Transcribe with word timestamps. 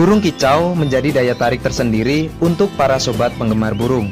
Burung 0.00 0.24
kicau 0.24 0.72
menjadi 0.72 1.20
daya 1.20 1.36
tarik 1.36 1.60
tersendiri 1.60 2.32
untuk 2.40 2.72
para 2.72 2.96
sobat 2.96 3.36
penggemar 3.36 3.76
burung. 3.76 4.08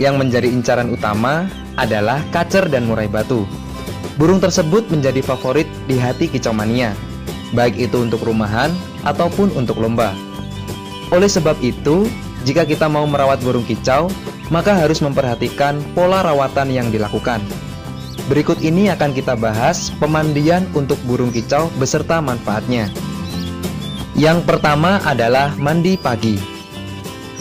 Yang 0.00 0.24
menjadi 0.24 0.48
incaran 0.48 0.88
utama 0.88 1.52
adalah 1.76 2.24
kacer 2.32 2.64
dan 2.72 2.88
murai 2.88 3.12
batu. 3.12 3.44
Burung 4.16 4.40
tersebut 4.40 4.88
menjadi 4.88 5.20
favorit 5.20 5.68
di 5.84 6.00
hati 6.00 6.32
kicau 6.32 6.56
mania, 6.56 6.96
baik 7.52 7.76
itu 7.76 8.00
untuk 8.00 8.24
rumahan 8.24 8.72
ataupun 9.04 9.52
untuk 9.52 9.76
lomba. 9.84 10.16
Oleh 11.12 11.28
sebab 11.28 11.60
itu, 11.60 12.08
jika 12.48 12.64
kita 12.64 12.88
mau 12.88 13.04
merawat 13.04 13.44
burung 13.44 13.68
kicau, 13.68 14.08
maka 14.48 14.80
harus 14.80 15.04
memperhatikan 15.04 15.76
pola 15.92 16.24
rawatan 16.24 16.72
yang 16.72 16.88
dilakukan. 16.88 17.44
Berikut 18.32 18.64
ini 18.64 18.88
akan 18.88 19.12
kita 19.12 19.36
bahas 19.36 19.92
pemandian 20.00 20.64
untuk 20.72 20.96
burung 21.04 21.36
kicau 21.36 21.68
beserta 21.76 22.16
manfaatnya. 22.24 22.88
Yang 24.18 24.50
pertama 24.50 24.98
adalah 25.06 25.54
mandi 25.62 25.94
pagi. 25.94 26.34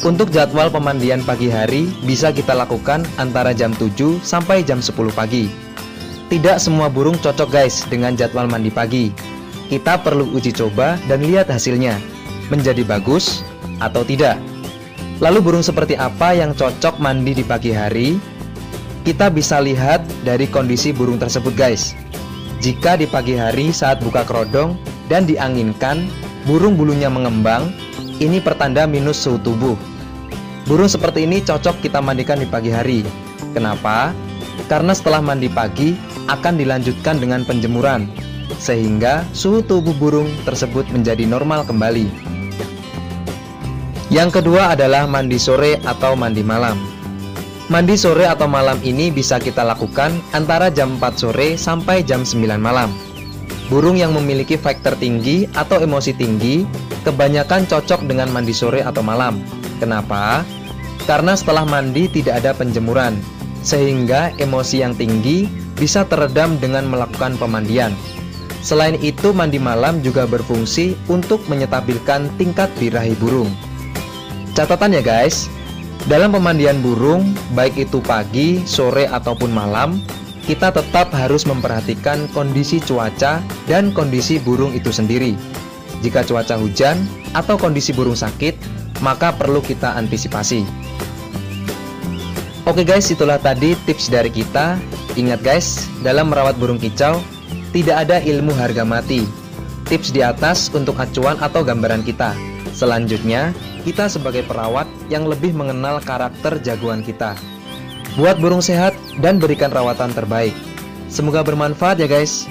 Untuk 0.06 0.30
jadwal 0.30 0.70
pemandian 0.70 1.26
pagi 1.26 1.50
hari 1.50 1.90
bisa 2.06 2.30
kita 2.30 2.54
lakukan 2.54 3.02
antara 3.18 3.50
jam 3.50 3.74
7 3.74 4.22
sampai 4.22 4.62
jam 4.62 4.78
10 4.78 4.94
pagi. 5.10 5.50
Tidak 6.30 6.62
semua 6.62 6.86
burung 6.86 7.18
cocok 7.18 7.50
guys 7.50 7.82
dengan 7.90 8.14
jadwal 8.14 8.46
mandi 8.46 8.70
pagi. 8.70 9.10
Kita 9.74 9.98
perlu 10.06 10.30
uji 10.38 10.54
coba 10.54 11.02
dan 11.10 11.26
lihat 11.26 11.50
hasilnya. 11.50 11.98
Menjadi 12.54 12.86
bagus 12.86 13.42
atau 13.82 14.06
tidak. 14.06 14.38
Lalu 15.18 15.50
burung 15.50 15.66
seperti 15.66 15.98
apa 15.98 16.38
yang 16.38 16.54
cocok 16.54 17.02
mandi 17.02 17.34
di 17.34 17.42
pagi 17.42 17.74
hari? 17.74 18.22
Kita 19.02 19.34
bisa 19.34 19.58
lihat 19.58 20.06
dari 20.22 20.46
kondisi 20.46 20.94
burung 20.94 21.18
tersebut 21.18 21.58
guys. 21.58 21.98
Jika 22.62 23.02
di 23.02 23.10
pagi 23.10 23.34
hari 23.34 23.74
saat 23.74 23.98
buka 23.98 24.22
kerodong 24.30 24.78
dan 25.10 25.26
dianginkan 25.26 26.06
burung 26.48 26.80
bulunya 26.80 27.12
mengembang, 27.12 27.70
ini 28.24 28.40
pertanda 28.40 28.88
minus 28.88 29.20
suhu 29.20 29.38
tubuh. 29.44 29.76
Burung 30.66 30.88
seperti 30.88 31.28
ini 31.28 31.44
cocok 31.44 31.84
kita 31.84 32.00
mandikan 32.00 32.40
di 32.40 32.48
pagi 32.48 32.72
hari. 32.72 33.04
Kenapa? 33.52 34.16
Karena 34.72 34.96
setelah 34.96 35.20
mandi 35.20 35.52
pagi 35.52 35.94
akan 36.32 36.56
dilanjutkan 36.56 37.20
dengan 37.20 37.44
penjemuran, 37.44 38.08
sehingga 38.58 39.28
suhu 39.36 39.60
tubuh 39.60 39.94
burung 40.00 40.32
tersebut 40.48 40.88
menjadi 40.90 41.28
normal 41.28 41.68
kembali. 41.68 42.08
Yang 44.08 44.40
kedua 44.40 44.72
adalah 44.72 45.04
mandi 45.04 45.36
sore 45.36 45.84
atau 45.84 46.16
mandi 46.16 46.40
malam. 46.40 46.80
Mandi 47.68 48.00
sore 48.00 48.24
atau 48.24 48.48
malam 48.48 48.80
ini 48.80 49.12
bisa 49.12 49.36
kita 49.44 49.60
lakukan 49.68 50.16
antara 50.32 50.72
jam 50.72 50.96
4 50.96 51.20
sore 51.20 51.60
sampai 51.60 52.00
jam 52.08 52.24
9 52.24 52.56
malam. 52.56 52.88
Burung 53.68 54.00
yang 54.00 54.16
memiliki 54.16 54.56
faktor 54.56 54.96
tinggi 54.96 55.44
atau 55.52 55.84
emosi 55.84 56.16
tinggi 56.16 56.64
kebanyakan 57.04 57.68
cocok 57.68 58.08
dengan 58.08 58.32
mandi 58.32 58.56
sore 58.56 58.80
atau 58.80 59.04
malam. 59.04 59.44
Kenapa? 59.84 60.48
Karena 61.04 61.36
setelah 61.36 61.68
mandi 61.68 62.08
tidak 62.08 62.44
ada 62.44 62.56
penjemuran, 62.56 63.20
sehingga 63.64 64.32
emosi 64.40 64.84
yang 64.84 64.96
tinggi 64.96 65.52
bisa 65.76 66.08
teredam 66.08 66.56
dengan 66.64 66.88
melakukan 66.88 67.36
pemandian. 67.36 67.92
Selain 68.64 68.96
itu, 69.00 69.32
mandi 69.32 69.60
malam 69.60 70.00
juga 70.04 70.28
berfungsi 70.28 70.96
untuk 71.08 71.44
menyetabilkan 71.48 72.28
tingkat 72.36 72.68
birahi 72.80 73.16
burung. 73.20 73.52
Catatan 74.58 74.98
ya 74.98 75.04
guys, 75.06 75.48
dalam 76.08 76.32
pemandian 76.32 76.80
burung, 76.80 77.36
baik 77.52 77.88
itu 77.88 78.00
pagi, 78.04 78.64
sore, 78.64 79.08
ataupun 79.08 79.52
malam, 79.52 80.02
kita 80.48 80.72
tetap 80.72 81.12
harus 81.12 81.44
memperhatikan 81.44 82.32
kondisi 82.32 82.80
cuaca 82.80 83.44
dan 83.68 83.92
kondisi 83.92 84.40
burung 84.40 84.72
itu 84.72 84.96
sendiri. 84.96 85.36
Jika 86.00 86.24
cuaca 86.24 86.56
hujan 86.56 86.96
atau 87.36 87.60
kondisi 87.60 87.92
burung 87.92 88.16
sakit, 88.16 88.56
maka 89.04 89.36
perlu 89.36 89.60
kita 89.60 90.00
antisipasi. 90.00 90.64
Oke 92.64 92.88
guys, 92.88 93.12
itulah 93.12 93.40
tadi 93.44 93.76
tips 93.84 94.08
dari 94.08 94.32
kita. 94.32 94.80
Ingat 95.20 95.44
guys, 95.44 95.84
dalam 96.00 96.32
merawat 96.32 96.56
burung 96.56 96.80
kicau, 96.80 97.20
tidak 97.76 98.08
ada 98.08 98.24
ilmu 98.24 98.56
harga 98.56 98.88
mati. 98.88 99.28
Tips 99.92 100.16
di 100.16 100.24
atas 100.24 100.72
untuk 100.72 100.96
acuan 101.00 101.36
atau 101.44 101.64
gambaran 101.64 102.08
kita. 102.08 102.36
Selanjutnya, 102.72 103.52
kita 103.84 104.08
sebagai 104.12 104.48
perawat 104.48 104.88
yang 105.12 105.28
lebih 105.28 105.56
mengenal 105.56 106.00
karakter 106.04 106.60
jagoan 106.60 107.04
kita. 107.04 107.36
Buat 108.18 108.42
burung 108.42 108.66
sehat 108.66 108.98
dan 109.22 109.38
berikan 109.38 109.70
rawatan 109.70 110.10
terbaik. 110.10 110.58
Semoga 111.06 111.46
bermanfaat 111.46 112.02
ya 112.02 112.10
guys. 112.10 112.50